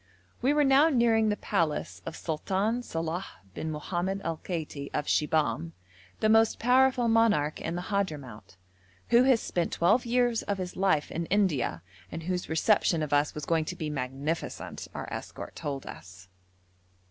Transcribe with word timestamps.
We 0.41 0.51
were 0.51 0.63
now 0.63 0.89
nearing 0.89 1.29
the 1.29 1.37
palace 1.37 2.01
of 2.07 2.15
Sultan 2.15 2.81
Salàh 2.81 3.23
bin 3.53 3.69
Mohammad 3.69 4.19
al 4.23 4.37
Kaiti 4.37 4.89
of 4.95 5.05
Shibahm, 5.05 5.73
the 6.21 6.27
most 6.27 6.57
powerful 6.57 7.07
monarch 7.07 7.61
in 7.61 7.75
the 7.75 7.83
Hadhramout, 7.83 8.55
who 9.09 9.25
has 9.25 9.41
spent 9.41 9.71
twelve 9.73 10.03
years 10.03 10.41
of 10.41 10.57
his 10.57 10.75
life 10.75 11.11
in 11.11 11.27
India, 11.27 11.83
and 12.11 12.23
whose 12.23 12.49
reception 12.49 13.03
of 13.03 13.13
us 13.13 13.35
was 13.35 13.45
going 13.45 13.65
to 13.65 13.75
be 13.75 13.91
magnificent, 13.91 14.87
our 14.95 15.07
escort 15.13 15.55
told 15.55 15.85
us. 15.85 16.27